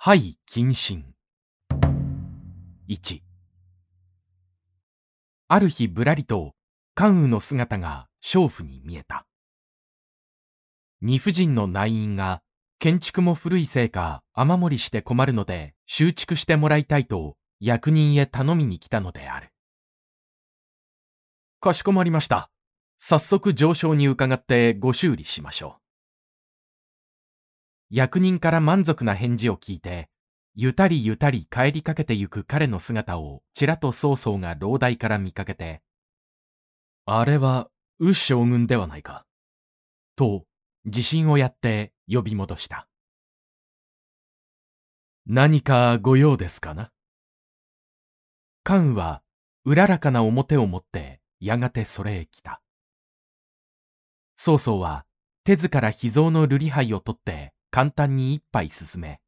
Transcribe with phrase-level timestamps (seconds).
[0.00, 1.04] はい謹慎。
[2.88, 3.20] 1
[5.48, 6.52] ある日ぶらりと
[6.94, 9.26] 関羽の姿が娼婦に見えた。
[11.02, 12.42] 二夫人の内院が
[12.78, 19.48] 建築も古いせいか雨漏りして困るので修築してもらいたいと役人へ頼みに来たのである。
[21.58, 22.50] かしこまりました。
[22.98, 25.87] 早速上昇に伺ってご修理しましょう。
[27.90, 30.08] 役人から満足な返事を聞いて、
[30.54, 35.82] ゆたりゆたり帰りかけてゆく彼の姿をちらと曹操が老大から見かけて、
[37.06, 39.24] あれは、ウ将軍ではないか。
[40.14, 40.44] と、
[40.84, 42.86] 自信をやって呼び戻した。
[45.26, 46.92] 何かご用ですかな
[48.62, 49.22] 関羽は、
[49.64, 52.60] うららかな表を持って、やがてそれへ来た。
[54.36, 55.06] 曹操は、
[55.44, 59.20] 手ずから秘蔵の瑠璃杯を取って、簡単に一杯進め、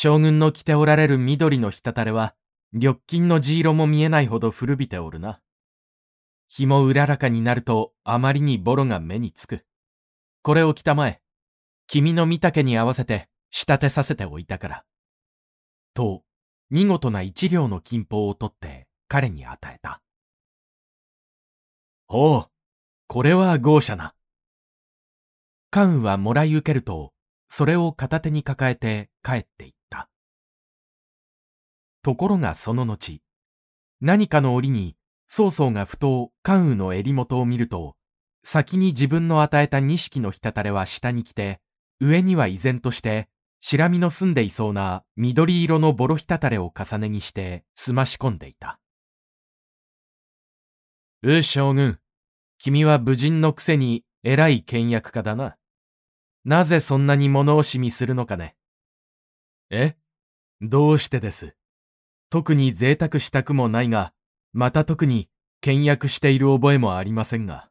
[0.00, 2.36] 将軍の着ておられる緑の滴れは、
[2.72, 5.40] 緑金の地色も見えないほど古びておるな。
[6.46, 9.64] 日もうららかになるとあまりにボロが目につく。
[10.42, 11.20] これを着たまえ、
[11.88, 14.84] 君の御丈に合わせて仕立てさせておいたから。
[15.94, 16.22] と、
[16.70, 20.00] 見事な一両の金宝を取って彼に与えた。
[22.06, 22.50] ほう、
[23.08, 24.14] これは豪奢な。
[25.70, 27.12] 関羽はもらい受けると、
[27.48, 30.08] それを片手に抱えて帰っていった。
[32.02, 33.20] ところがその後、
[34.00, 34.96] 何かの折に
[35.26, 37.96] 曹操がふと関羽の襟元を見ると、
[38.44, 41.60] 先に自分の与えた錦の滴れは下に来て、
[42.00, 43.28] 上には依然として
[43.60, 48.78] 白身の住んでいそうな緑色のボロ滴れを重ねにして澄まし込んでいた。
[51.22, 51.98] う将軍、
[52.58, 55.56] 君は武人のくせに偉い倹約家だな。
[56.48, 58.56] なぜそんなに物惜しみするのかね。
[59.68, 59.96] え？
[60.62, 61.54] どうしてです？
[62.30, 64.14] 特に贅沢したくもないが、
[64.54, 65.28] また特に
[65.60, 67.68] 倹約している覚えもありませんが。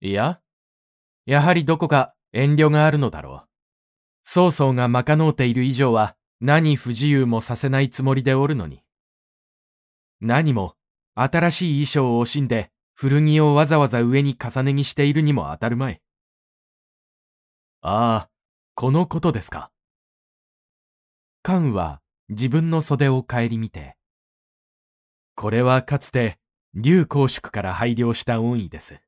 [0.00, 0.40] いや、
[1.24, 3.48] やはりどこか遠慮があるのだろう。
[4.24, 8.82] 曹操が賄うている以上は何不自由もさせないつもりでおるのに。
[10.20, 10.74] 何も
[11.14, 16.01] 新しい衣装を惜しんで古着をわざわざ上に重ね着しているにも当たるまい。
[17.84, 18.30] ああ、
[18.76, 19.72] このことですか。
[21.42, 23.96] 関羽は自分の袖を顧みて、
[25.34, 26.38] これはかつて
[26.74, 29.00] 劉公祝から拝領した恩義です。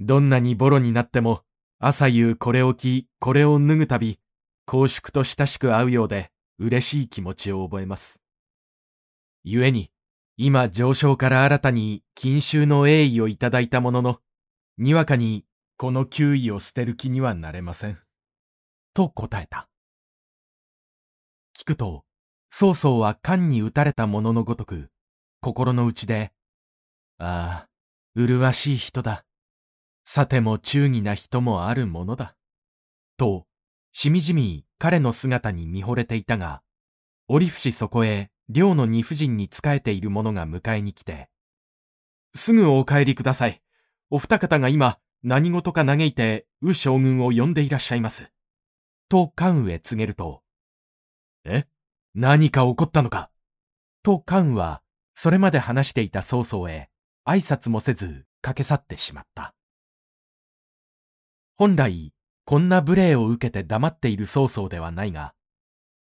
[0.00, 1.42] どんなにボロになっても、
[1.78, 4.18] 朝夕これを着、これを脱ぐたび、
[4.66, 8.20] 公祝と親しく会うようで嬉しい気持ちを覚えます。
[9.44, 9.92] 故に、
[10.36, 14.20] 今上昇から新たに錦秋の栄誉をいただいたものの、
[14.78, 15.44] にわかに
[15.80, 18.00] この球威を捨てる気にはなれません。
[18.94, 19.68] と答えた。
[21.56, 22.04] 聞くと、
[22.50, 24.90] 曹操は勘に打たれたもののごとく、
[25.40, 26.32] 心の内で、
[27.18, 27.68] ああ、
[28.16, 29.24] 麗しい人だ。
[30.02, 32.34] さても忠義な人もあるものだ。
[33.16, 33.46] と、
[33.92, 36.64] しみじみ彼の姿に見惚れていたが、
[37.28, 41.28] 折伏そこへ寮の二夫人に仕えている者が迎えに来て、
[42.34, 43.62] すぐお帰りください。
[44.10, 48.30] お二方が今、何事か嘆いて、右将軍を呼んでいらっしゃいます。
[49.08, 50.42] と関羽へ告げると、
[51.44, 51.66] え？
[52.14, 53.30] 何か起こったのか？
[54.02, 54.82] と関羽は、
[55.14, 56.90] それまで話していた曹操へ、
[57.26, 59.54] 挨拶もせず駆け去ってしまった。
[61.54, 62.12] 本来、
[62.44, 65.34] こんな無礼を受けて黙っている曹操ではないが、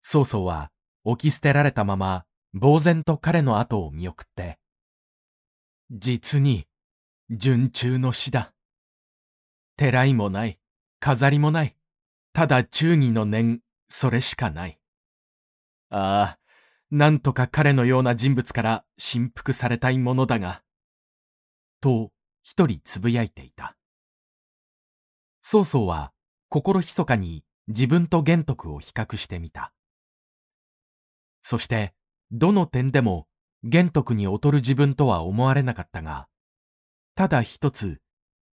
[0.00, 0.70] 曹操は
[1.04, 2.24] 置き捨てられたまま、
[2.58, 4.58] 呆然と彼の後を見送って、
[5.90, 6.66] 実に、
[7.30, 8.52] 順中の死だ。
[9.76, 10.58] てらいもない、
[11.00, 11.76] 飾りもない。
[12.32, 14.78] ただ忠義の念、それしかない。
[15.90, 16.38] ああ、
[16.90, 20.62] なんとか彼のような人物から振幅されたいものだが。
[21.80, 22.12] と、
[22.42, 23.76] 一人つぶやいていた。
[25.40, 26.12] 曹操は、
[26.48, 29.72] 心密かに自分と玄徳を比較してみた。
[31.42, 31.94] そして、
[32.30, 33.26] どの点でも
[33.64, 36.28] 玄徳に劣る自分とは思われなかったが、
[37.14, 38.00] ただ一つ、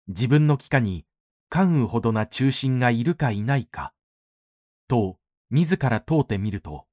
[0.08, 1.06] 自分の帰化に
[1.50, 3.94] 関羽ほどな中心がいるかいないか、
[4.88, 5.18] と
[5.50, 6.86] 自ら問うてみると、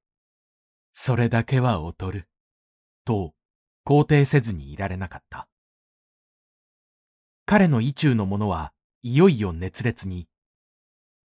[0.93, 2.29] それだけは劣る、
[3.05, 3.35] と
[3.87, 5.47] 肯定せずにいられなかった。
[7.44, 8.73] 彼の意中の者は
[9.03, 10.26] いよいよ熱烈に、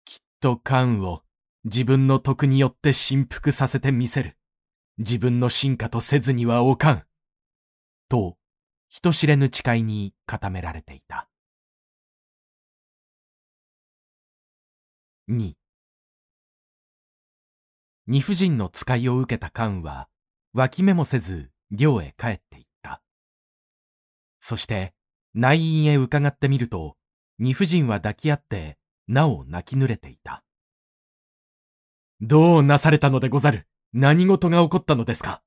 [0.05, 1.23] きっと関羽を
[1.65, 4.37] 自分の徳によって振幅させてみせる。
[4.97, 7.03] 自分の進化とせずにはおかん。
[8.09, 8.37] と、
[8.87, 11.28] 人知れぬ誓いに固められていた。
[15.31, 15.53] 2
[18.07, 20.09] 二夫人の使いを受けた関羽は、
[20.53, 23.03] 脇目もせず、寮へ帰っていった。
[24.39, 24.95] そして、
[25.35, 26.97] 内院へ伺ってみると、
[27.37, 30.43] 二夫人は抱き合って、なお泣き濡れていた。
[32.21, 33.67] どうなされたのでござる？
[33.93, 35.43] 何事が起こったのですか？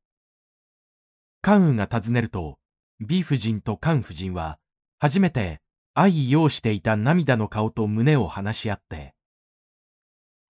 [1.40, 2.60] 関羽が尋ねると、
[3.00, 4.60] 美夫人と関夫人は、
[5.00, 5.60] 初めて
[5.92, 9.16] 愛用していた涙の顔と胸を話し合って、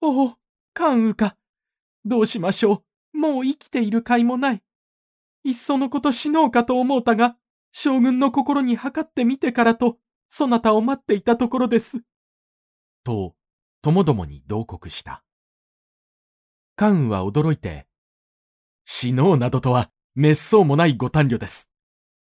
[0.05, 0.35] おお、
[0.75, 1.37] 関羽か。
[2.05, 2.83] どうしましょ
[3.15, 3.19] う。
[3.19, 4.63] もう生きている甲斐もない。
[5.45, 7.37] いっそのこと死のうかと思うたが、
[7.71, 12.03] 将軍の心に測ってみてからと、そなたを待っていたところです。
[13.05, 13.37] と、
[13.81, 15.23] ともどもに同国した。
[16.75, 17.87] 関羽は驚いて、
[18.85, 21.71] 死のうなどとは滅相もないご短慮です。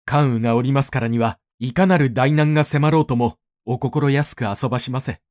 [0.03, 5.21] 関羽がおりますからには、いかなる大難が迫ろうとも、お心安く遊ばしませ。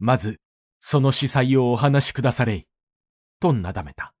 [0.00, 0.40] まず、
[0.80, 2.66] その司祭をお話しくだされい。
[3.40, 4.14] となだめた。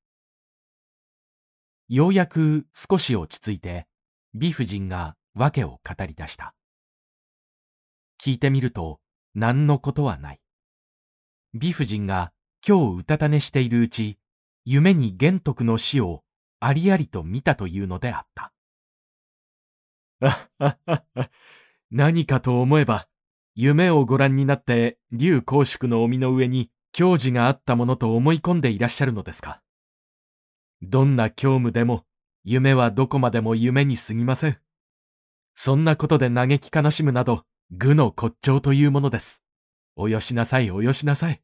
[1.88, 3.86] ようやく少し落ち着いて、
[4.34, 6.54] 美夫人が訳を語り出した。
[8.20, 9.00] 聞いてみると、
[9.34, 10.40] 何のことはない。
[11.54, 12.32] 美夫人が
[12.66, 14.18] 今日うたた寝しているうち、
[14.64, 16.22] 夢に玄徳の死を
[16.60, 18.52] ありありと見たというのであった。
[20.20, 21.30] あっはっはっは、
[21.90, 23.08] 何かと思えば、
[23.60, 29.60] 夢をご覧になって竜公祝の臣の上に教授があったものと思い込んでいらっしゃるのですか？
[30.80, 32.04] どんな教務でも
[32.44, 34.58] 夢はどこまでも夢に過ぎません。
[35.56, 39.42] そんなことで嘆き悲しむなど愚の骨頂というものです。
[39.96, 41.42] およしなさいおよしなさい。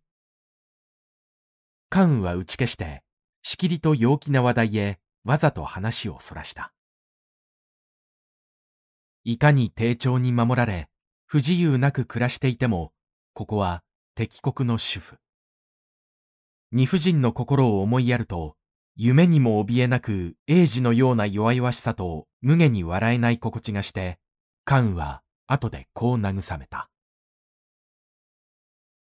[1.89, 3.03] 関羽は打ち消して、
[3.43, 6.73] しきりと陽気な話題へわざと話をそらした。
[9.25, 10.89] いかに丁重に守られ、
[11.35, 12.93] 不自由なく暮らしていても、
[13.33, 13.83] ここは
[14.15, 15.17] 敵国の主婦。
[16.71, 18.55] 二夫人の心を思いやると、
[18.95, 24.21] 夢にも怯えなく英治のような弱々しさと無下に笑えない心地がして、
[24.65, 26.89] 関羽は後でこう慰めた。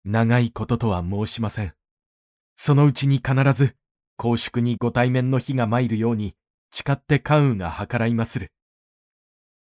[0.05, 1.75] 長いこととは申しません。
[2.57, 3.77] そのうちに必ず、
[4.17, 6.35] 公祝にご対面の日が参るように、
[6.73, 8.51] 誓って関羽が計らいまする。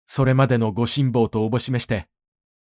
[0.06, 2.08] それまでのご辛抱とおぼしめして、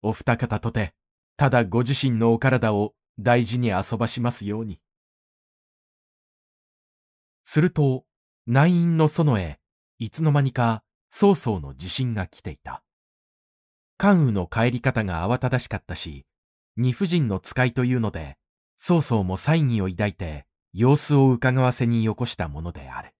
[0.02, 0.94] お二方とて、
[1.36, 4.80] ただご自身のお体を大事に遊ばしますように。
[7.44, 8.04] すると、
[8.46, 9.60] 内院の園へ、
[9.98, 12.82] いつの間にか、曹操の地震が来ていた。
[13.96, 16.26] 関羽の帰り方が慌ただしかったし、
[16.76, 18.36] 二夫人の使いというので、
[18.76, 23.14] 曹操も猜疑を抱いて、様子を伺わせによこしたものである。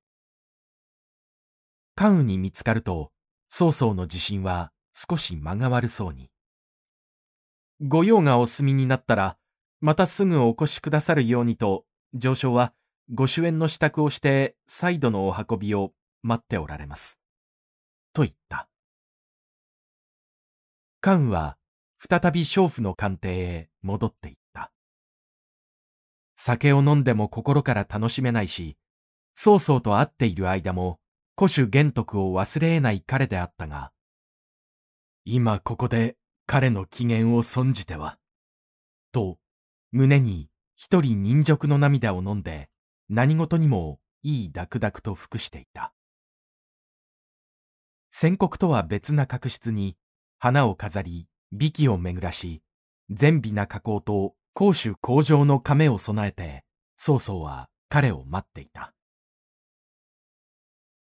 [1.94, 3.12] 関羽に見つかると、
[3.48, 6.31] 曹操の自信は少し間が悪そうに。
[7.82, 9.36] 御用がお済みになったら、
[9.80, 11.84] またすぐお越しくださるようにと、
[12.14, 12.72] 上昇は
[13.12, 15.92] ご主演の支度をして再度のお運びを
[16.22, 17.20] 待っておられます。
[18.12, 18.68] と言った。
[21.00, 21.58] 関は
[21.98, 24.70] 再び娼婦の官邸へ戻っていった。
[26.36, 28.76] 酒を飲んでも心から楽しめないし、
[29.34, 31.00] 曹操と会っている間も
[31.36, 33.90] 古主玄徳を忘れ得ない彼であったが、
[35.24, 38.18] 今ここで彼の機嫌を損じては、
[39.12, 39.38] と
[39.92, 42.70] 胸に一人人辱の涙を飲んで
[43.08, 45.92] 何事にもいいダクダクと服していた。
[48.10, 49.96] 宣告とは別な角質に
[50.38, 52.62] 花を飾り、美器を巡らし、
[53.10, 56.64] 善美な加工と攻守向上の亀を備えて、
[56.96, 58.92] 曹操は彼を待っていた。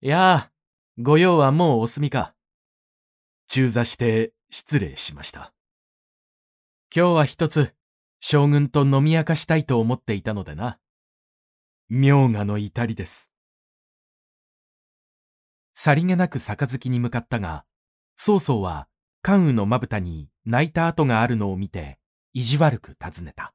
[0.00, 0.52] やあ、
[0.98, 2.34] 御用はもうお済みか。
[3.48, 5.52] 中座して失礼しました。
[6.94, 7.74] 今日は一つ、
[8.20, 10.78] 将軍と飲み明かしたいと思っていたのでな。
[11.88, 13.30] 明賀の至りです。
[15.74, 17.64] さりげなく杯に向かったが、
[18.16, 18.88] 曹操は
[19.22, 21.98] 関羽のまぶたに泣いた跡があるのを見て、
[22.32, 23.54] 意地悪く尋ねた。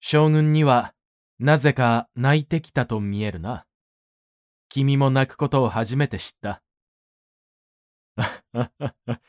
[0.00, 0.94] 将軍には、
[1.38, 3.66] なぜか泣いてきたと見えるな。
[4.68, 6.63] 君も泣くことを初めて知った。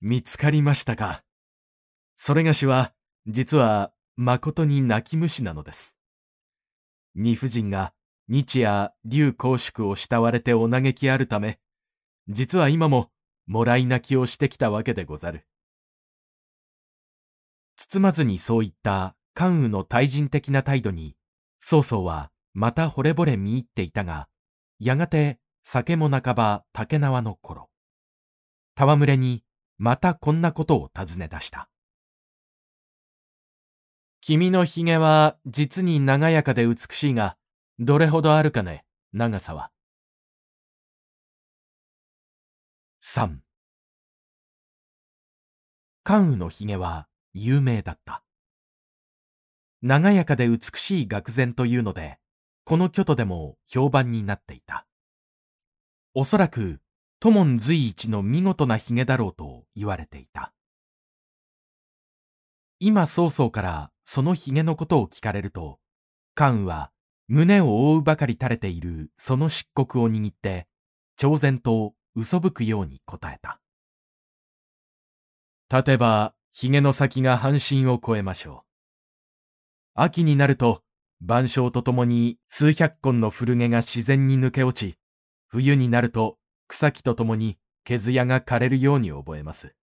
[0.00, 1.24] 見つかりましたか。
[2.16, 2.94] それがしは、
[3.26, 5.98] 実は、誠に泣き虫なのです。
[7.14, 7.92] 二夫人が
[8.28, 11.58] 日夜竜公祝を慕われてお嘆きあるため、
[12.28, 13.10] 実は今も
[13.46, 15.46] もらい泣きをしてきたわけでござる。
[17.76, 21.14] 包まずにそういった関羽の対人的な態度に、
[21.58, 24.28] 曹操はまた惚れ惚れ見入っていたが、
[24.78, 27.68] やがて酒も半ば竹縄の頃、
[28.78, 29.42] 戯れに
[29.78, 31.70] またこんなことを尋ね出した。
[34.20, 37.36] 君の髭は実に長やかで美しいが、
[37.78, 39.70] どれほどあるかね、長さは。
[43.02, 43.36] 3
[46.02, 48.24] 関羽の髭は有名だった。
[49.80, 52.18] 長やかで美しい愕然というので、
[52.64, 54.86] この巨都でも評判になっていた。
[56.14, 56.80] おそらく、
[57.18, 60.52] 都門随一の見事な髭だろうと言われていた。
[62.78, 65.78] 今曹操からその髭のことを聞かれると、
[66.34, 66.90] 関羽は
[67.28, 70.66] 胸を覆うばかり垂れているその漆黒を握って、
[71.18, 73.60] 挑然と嘘吹くように答えた。
[75.70, 78.66] 立てば、髭の先が半身を超えましょう。
[79.94, 80.82] 秋になると、
[81.20, 84.98] 晩鐘とともに数百根の古毛が自然に抜け落ち、
[85.48, 89.74] 冬になると草木とともに毛艶が枯れるように覚えます。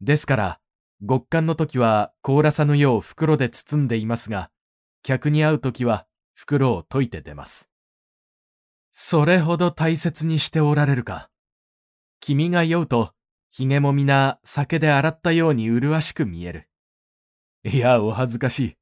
[0.00, 0.60] ですから、
[1.06, 4.50] 極寒の時は凍らさぬよう袋で包んでいますが、
[5.02, 7.70] 客に会う時は袋を解いて出ます。
[8.92, 11.30] それほど大切にしておられるか。
[12.20, 13.12] 君が酔うと、
[13.50, 16.68] 髭も皆酒で洗ったように麗しく見える。
[17.64, 18.76] いや、お恥ずかしい。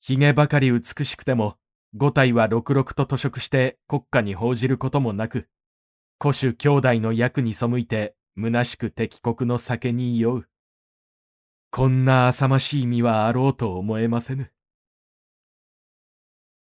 [0.00, 1.56] 髭ばかり美しくても、
[1.94, 5.48] 五体は六々と図食して国家に報じることもなく、
[6.24, 10.48] 古種兄弟の役に背いて、虚しく敵国の酒に酔う。
[11.70, 14.50] こんな浅ましい身はあろうと思えませぬ。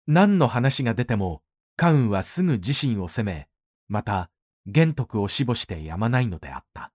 [0.09, 1.42] 何の話が出ても、
[1.76, 3.47] 関羽はすぐ自身を責め、
[3.87, 4.33] また、
[4.66, 6.92] 玄徳を死母してやまないのであった。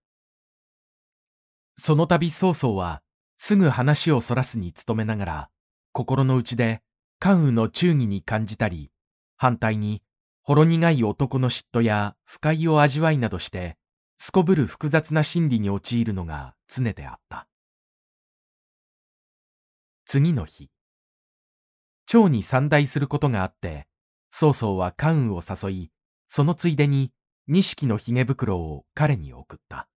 [1.77, 3.01] その度曹操は、
[3.37, 5.49] すぐ話をそらすに努めながら、
[5.93, 6.81] 心の内で
[7.17, 8.91] 関羽の忠義に感じたり、
[9.37, 10.03] 反対に、
[10.47, 13.75] ほろ苦い男の嫉妬や不快を味わいなどして、
[14.15, 17.49] すこぶる複雑な心理に陥るのが常であった。
[20.05, 20.69] 次の日、
[22.05, 23.87] 蝶に参代することがあって、
[24.29, 25.91] 曹操は関羽を誘い、
[26.27, 27.11] そのついでに
[27.49, 29.89] 錦の髭袋を彼に送った。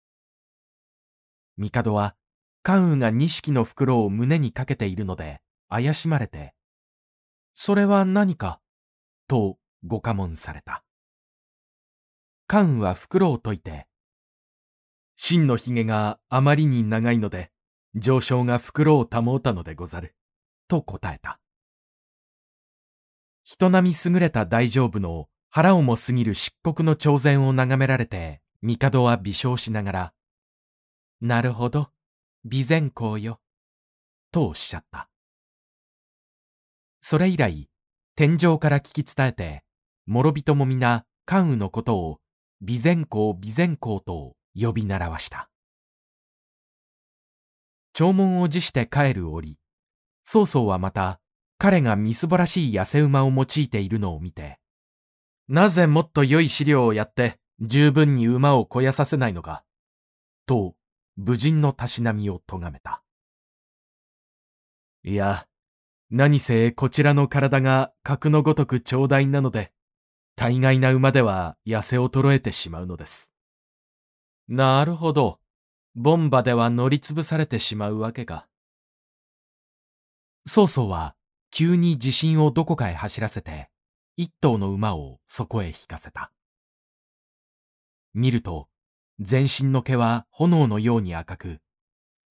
[1.59, 2.15] 帝は
[2.63, 6.55] 関羽が錦の袋を胸にかけているので、怪しまれて、
[7.53, 8.59] それは何か
[9.27, 10.83] とご下問された。
[12.47, 13.87] 関羽は袋を解いて、
[15.15, 17.51] 真の髭があまりに長いので、
[17.95, 20.15] 上昇が袋を保ったのでござる。
[20.67, 21.39] と答えた。
[23.43, 30.13] 人並み優れた大丈夫の腹をも過ぎる漆黒の挑戦を眺められて、帝は微笑しながら、
[31.21, 31.89] なるほど。
[32.49, 33.41] 備前公よ。
[34.31, 35.09] とおっしゃった。
[37.01, 37.69] それ以来、
[38.15, 39.63] 天上から聞き伝えて、
[40.11, 42.17] 諸人も皆関羽のことを
[42.65, 45.51] 備前公備前公と呼び習わした。
[47.93, 49.59] 弔問を辞して帰る折、
[50.23, 51.19] 曹操はまた
[51.59, 54.57] 彼がみすぼらしい痩せ馬を用いているのを見て、
[55.47, 59.63] なぜもっと良い資料をやって十分に馬を肥やさせないのか、
[60.47, 60.73] と
[61.17, 63.03] 武人のたしなみを咎めた。
[65.03, 65.45] いや、
[66.09, 69.71] 何せこちらの体が格のごとく長大なので、
[70.39, 73.33] 大概な馬では痩せ衰えてしまうのです。
[74.47, 75.41] なるほど。
[75.95, 78.47] ボンバでは乗りつぶされてしまうわけか。
[80.45, 81.17] 曹操は
[81.51, 83.69] 急に自信をどこかへ走らせて、
[84.15, 86.31] 一頭の馬をそこへ引かせた。
[88.13, 88.69] 見ると、
[89.19, 91.59] 全身の毛は炎のように赤く、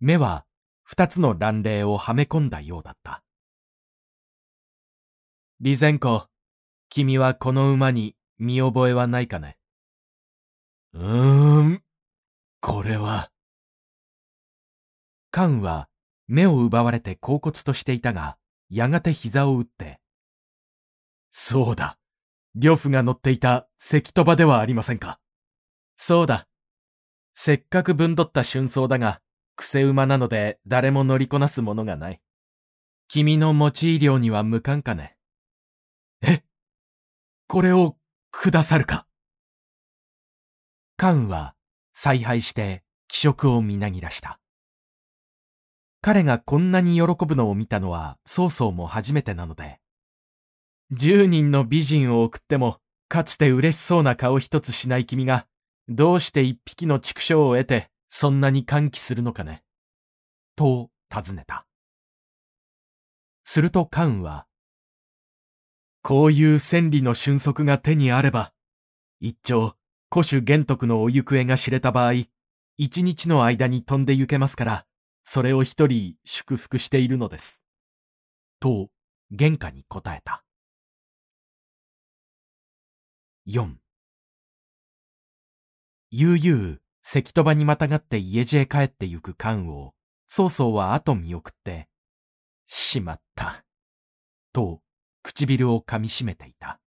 [0.00, 0.46] 目は
[0.82, 3.22] 二つの乱霊をはめ込んだようだった。
[5.60, 6.26] 備前公、
[6.90, 9.58] 君はこの馬に見覚えはないかね？
[10.94, 11.82] うーん、
[12.60, 13.30] これは。
[15.30, 15.88] 関は
[16.26, 18.38] 目を奪われて恍惚としていたが、
[18.70, 20.00] やがて膝を打って、
[21.30, 21.98] そうだ、
[22.54, 25.20] 呂布が乗っていた関戸場ではありませんか？
[25.98, 26.48] そうだ、
[27.34, 29.20] せっかくぶんどった春草だが、
[29.56, 32.22] 癖馬なので誰も乗りこなすものがない。
[33.08, 35.17] 君の持ち医療には無関かね？
[37.48, 37.96] これを
[38.30, 39.06] くださるか
[40.96, 41.54] 関羽は
[41.94, 44.38] 采配して気色をみなぎらした。
[46.00, 49.80] 彼がこんなに喜ぶのを見たのは曹操も初めてなので、
[50.90, 52.78] 十人の美人を送っても、
[53.08, 55.46] かつて嬉しそうな顔一つしない君が、
[55.88, 59.62] どうして一匹の畜生を得て、そんなに歓喜するのかね。
[60.56, 61.66] と尋ねた。
[63.44, 64.46] すると関羽は、
[66.08, 68.54] こういう千里の俊足が手にあれば、
[69.20, 69.76] 一丁、
[70.10, 72.14] 古種玄徳のお行方が知れた場合、
[72.78, 74.86] 一日の間に飛んで行けますから、
[75.22, 77.62] それを一人祝福しているのです。
[78.58, 78.88] と、
[79.30, 80.42] 玄関に答えた。
[83.46, 83.74] 4
[86.10, 89.92] 悠々、関戸場にまたがって家路へ帰ってゆく関を、
[90.26, 91.90] 曹操は後見送って、
[92.66, 93.66] しまった、
[94.54, 94.80] と
[95.32, 96.80] 唇を噛みしめていた。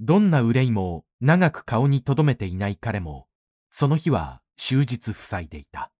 [0.00, 3.28] どんな憂いも長く顔に留めていない彼も、
[3.70, 5.92] その日は終日塞いでいた。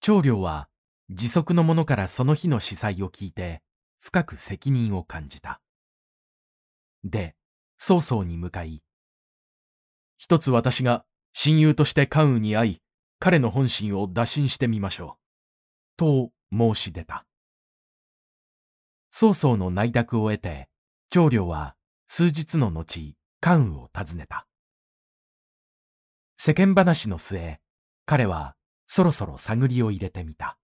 [0.00, 0.70] 長領は
[1.10, 3.62] 自足の者からその日の司祭を聞いて、
[3.98, 5.60] 深く責任を感じた。
[7.04, 7.36] で、
[7.76, 8.82] 曹操に向かい、
[10.16, 11.04] 一つ私が
[11.34, 12.82] 親友として関羽に会い、
[13.18, 15.96] 彼の本心を打診してみましょう。
[15.98, 17.26] と申し出た。
[19.10, 20.68] 曹操の内諾を得て、
[21.10, 21.74] 長領は
[22.06, 24.46] 数日の後、関羽を訪ねた。
[26.36, 27.60] 世間話の末、
[28.06, 30.58] 彼はそろそろ探りを入れてみた。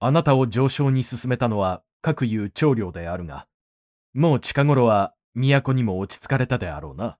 [0.00, 3.46] あなたを上昇に進めたのは各有長領であるが、
[4.14, 7.18] もう近頃は都にも落ち着かれたであろうな。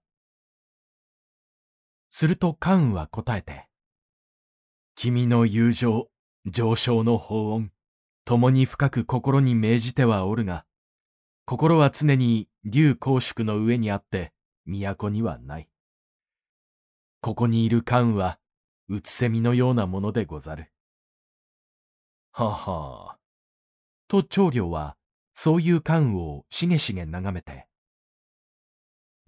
[2.11, 3.69] すると関羽は答えて、
[4.95, 6.09] 君の友情、
[6.45, 7.71] 上昇の法恩、
[8.25, 10.65] 共に深く心に銘じてはおるが、
[11.45, 14.33] 心は常に竜公宿の上にあって、
[14.65, 15.69] 都にはない。
[17.21, 18.39] ここにいる関は、
[18.89, 20.73] うつせみのようなものでござる。
[22.33, 23.19] ははあ。
[24.09, 24.97] と長領は、
[25.35, 27.67] そういう関をしげしげ眺めて。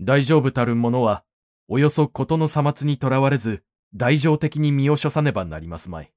[0.00, 1.24] 大丈夫たる者は、
[1.68, 6.12] およそことのさ末にとらわれず、大乗的に身を処さねばなりますまい。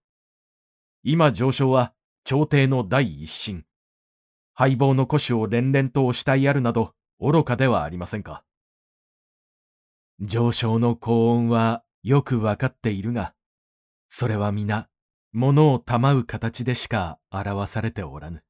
[1.03, 1.93] 今上昇は、
[2.29, 3.63] 朝廷の第一審。
[4.53, 8.43] 敗亡の古種を連々と押したいあるなど、愚かではありませんか。
[10.19, 13.33] 上昇の高音はよくわかっているが、
[14.09, 14.89] それは皆、
[15.31, 18.43] 物をたまう形でしか表されておらぬ。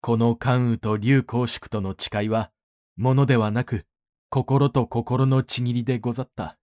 [0.00, 2.50] この関羽と竜公宿との誓いは、
[2.96, 3.84] 物ではなく、
[4.30, 6.56] 心と心のちぎりでござった。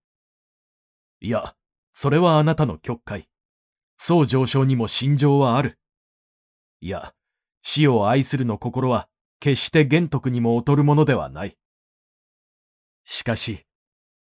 [1.21, 1.55] いや、
[1.93, 3.29] それはあなたの曲解。
[4.01, 5.77] そう上昇にも心情はある。
[6.79, 7.13] いや、
[7.61, 9.09] 死を愛するの心は、
[9.41, 11.57] 決して玄徳にも劣るものではない。
[13.03, 13.65] しかし、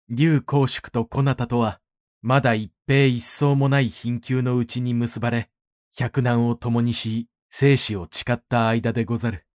[0.09, 1.81] 竜公宿と小名とは、
[2.21, 5.49] まだ一平一層もない貧窮のうちに結ばれ、
[5.93, 9.45] 百難を共にし、生死を誓った間でござる。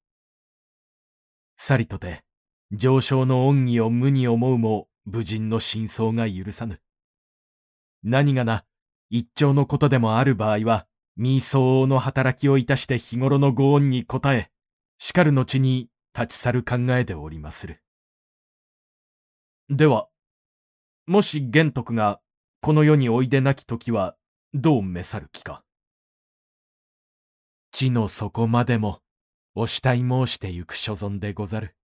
[1.56, 2.22] さりとて、
[2.72, 6.78] 上昇の恩義を無に思うも、無人の真相が許さぬ。
[8.02, 8.66] 何がな、
[9.10, 14.50] 一丁のことでもある場合は、未相応の働きをいたして日頃のご恩に応え、
[14.98, 17.82] 叱る後に立ち去る考えでおりまする。
[19.68, 20.08] では、
[21.06, 22.20] もし玄徳が
[22.60, 24.16] この世においでなき時は
[24.54, 25.64] どう召さる気か？
[27.72, 29.00] 地の底までも
[29.54, 31.74] お慕い申してゆく所存でござる。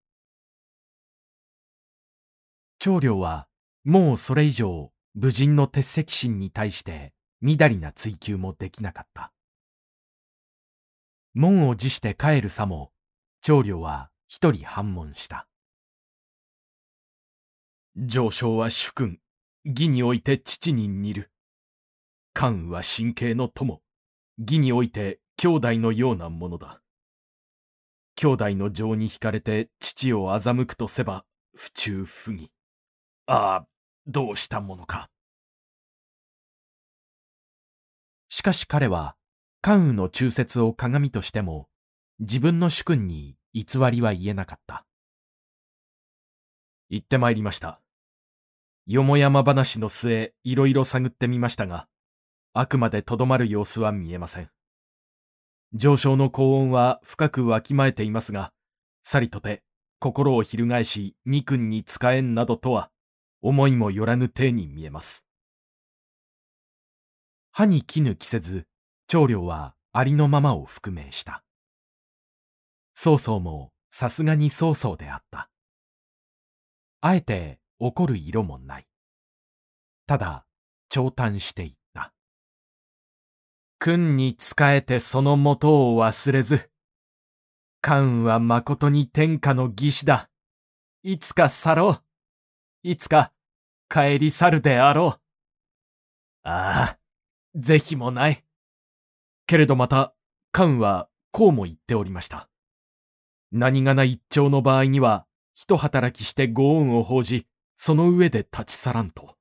[2.79, 3.49] 長領は
[3.85, 9.33] もうそれ以上武人の鉄石心に対してみだりな追求もできなかった。
[11.35, 12.93] 門を辞して帰るさも、
[13.43, 15.47] 長領は一人反問した。
[17.97, 19.21] 上昇は主君、
[19.65, 21.31] 義において父に似る。
[22.33, 23.83] 関羽は神経の友、
[24.39, 26.81] 義において兄弟のようなものだ。
[28.17, 32.51] 兄弟の情に惹かれて父を欺くとせば、不忠不義。
[33.27, 33.67] ああ、
[34.07, 35.11] どうしたものか。
[38.47, 39.17] かし彼は、
[39.61, 41.67] 関羽の忠説を鏡としても、
[42.21, 44.87] 自分の主君に偽りは言えなかった。
[46.89, 47.81] 行ってまいりました。
[48.87, 51.89] よもやま話の末、いろいろ探ってみましたが、
[52.53, 54.51] あくまでとどまる様子は見えません。
[55.75, 58.53] 上昇の高音は深くわきまえていますが、
[59.03, 59.65] さりとて、
[59.99, 62.93] 心を翻し、二君に使えんなどとは、
[63.43, 65.27] 思いもよらぬ体に見えます。
[67.59, 68.67] 歯に絹着せず、
[69.09, 71.43] 長領はありのままを覆命した。
[72.93, 75.49] 曹操もさすがに曹操であった。
[77.01, 78.87] あえて怒る色もない。
[80.07, 80.45] ただ、
[80.91, 82.13] 長嘆していった。
[83.79, 86.71] 君に仕えてその元を忘れず、
[87.81, 90.29] 関羽は誠に天下の義士だ。
[91.03, 92.03] いつか去ろう。
[92.83, 93.33] いつか
[93.89, 95.21] 帰り去るであろう。
[96.43, 96.99] ああ、
[97.59, 98.45] 是非もない。
[99.47, 100.15] けれどまた、
[100.53, 102.49] 関はこうも言っておりました。
[103.53, 109.37] 何がな一丁の場合には、一働きしてご恩を報じ、その上で立ち去らんと。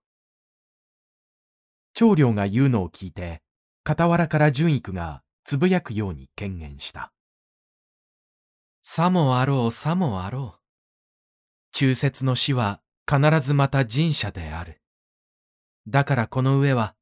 [1.94, 3.42] 長領が言うのを聞いて、
[3.88, 7.12] 傍らから純育がつぶやくように権限した。
[8.82, 10.60] さもあろうさもあろう。
[11.72, 14.82] 中節の死は必ずまた神社である。
[15.88, 16.95] だからこの上は、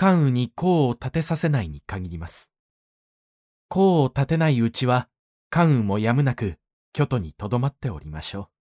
[0.00, 2.52] 関羽に功を立てさせないに限ります。
[3.68, 5.08] 功を立てないうちは、
[5.50, 6.54] 関羽もやむなく、
[6.92, 8.57] 京都に留まっておりましょう。